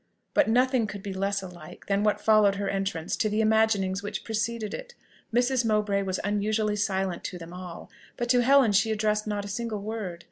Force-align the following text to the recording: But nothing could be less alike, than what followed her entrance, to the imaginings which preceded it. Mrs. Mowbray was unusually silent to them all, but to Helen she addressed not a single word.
But 0.33 0.47
nothing 0.49 0.87
could 0.87 1.03
be 1.03 1.13
less 1.13 1.43
alike, 1.43 1.85
than 1.85 2.03
what 2.03 2.19
followed 2.19 2.55
her 2.55 2.67
entrance, 2.67 3.15
to 3.17 3.29
the 3.29 3.39
imaginings 3.39 4.01
which 4.01 4.23
preceded 4.23 4.73
it. 4.73 4.95
Mrs. 5.31 5.63
Mowbray 5.63 6.01
was 6.01 6.19
unusually 6.23 6.75
silent 6.75 7.23
to 7.25 7.37
them 7.37 7.53
all, 7.53 7.87
but 8.17 8.27
to 8.29 8.41
Helen 8.41 8.71
she 8.71 8.89
addressed 8.89 9.27
not 9.27 9.45
a 9.45 9.47
single 9.47 9.83
word. 9.83 10.19